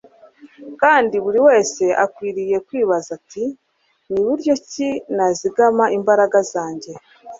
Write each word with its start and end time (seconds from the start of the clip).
kandi 0.81 1.15
buri 1.23 1.39
wese 1.47 1.83
akwiriye 2.03 2.57
kwibaza 2.67 3.09
ati, 3.19 3.43
ni 4.11 4.19
buryo 4.25 4.53
ki 4.69 4.89
nazigama 5.15 5.85
imbaraga 5.97 6.39
zanjye 6.51 6.91